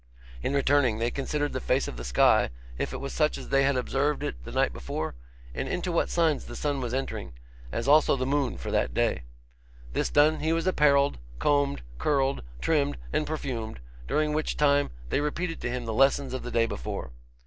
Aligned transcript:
In 0.41 0.55
returning, 0.55 0.97
they 0.97 1.11
considered 1.11 1.53
the 1.53 1.59
face 1.59 1.87
of 1.87 1.95
the 1.95 2.03
sky, 2.03 2.49
if 2.79 2.91
it 2.91 2.97
was 2.97 3.13
such 3.13 3.37
as 3.37 3.49
they 3.49 3.61
had 3.61 3.77
observed 3.77 4.23
it 4.23 4.33
the 4.45 4.51
night 4.51 4.73
before, 4.73 5.13
and 5.53 5.69
into 5.69 5.91
what 5.91 6.09
signs 6.09 6.45
the 6.45 6.55
sun 6.55 6.81
was 6.81 6.91
entering, 6.91 7.33
as 7.71 7.87
also 7.87 8.15
the 8.15 8.25
moon 8.25 8.57
for 8.57 8.71
that 8.71 8.95
day. 8.95 9.25
This 9.93 10.09
done, 10.09 10.39
he 10.39 10.53
was 10.53 10.65
apparelled, 10.65 11.19
combed, 11.37 11.83
curled, 11.99 12.41
trimmed, 12.61 12.97
and 13.13 13.27
perfumed, 13.27 13.79
during 14.07 14.33
which 14.33 14.57
time 14.57 14.89
they 15.09 15.21
repeated 15.21 15.61
to 15.61 15.69
him 15.69 15.85
the 15.85 15.93
lessons 15.93 16.33
of 16.33 16.41
the 16.41 16.49
day 16.49 16.65
before. 16.65 17.11